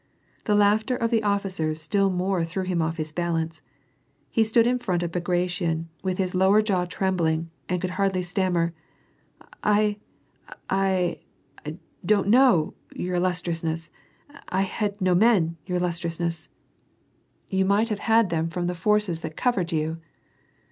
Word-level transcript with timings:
The 0.45 0.55
laughter 0.55 0.95
of 0.95 1.11
the 1.11 1.21
offi 1.23 1.49
cers 1.49 1.77
still 1.79 2.09
more 2.09 2.43
threw 2.43 2.63
him 2.63 2.81
off 2.81 2.97
his 2.97 3.11
balance. 3.11 3.61
He 4.31 4.43
stood 4.43 4.65
in 4.65 4.79
front 4.79 5.03
of 5.03 5.11
Bagration 5.11 5.89
with 6.01 6.17
his 6.17 6.33
lower 6.33 6.63
jaw 6.63 6.85
trembling, 6.85 7.51
and 7.69 7.79
could 7.79 7.91
hardly 7.91 8.23
stam 8.23 8.53
mer,— 8.53 8.73
"I— 9.63 9.99
I— 10.71 11.19
don't 12.03 12.29
know— 12.29 12.73
your 12.95 13.17
illustriousness— 13.17 13.91
I 14.49 14.63
had 14.63 14.99
no 15.01 15.13
men, 15.13 15.57
your 15.67 15.77
illustriousness"— 15.77 16.47
238 16.47 16.47
WAR 16.47 16.49
AND 16.49 17.45
t'EACn.'' 17.45 17.57
You 17.59 17.65
might 17.65 17.89
have 17.89 17.99
had 18.09 18.29
them 18.31 18.49
from 18.49 18.65
the 18.65 18.73
forces 18.73 19.21
that 19.21 19.37
covered 19.37 19.71
you." 19.71 19.99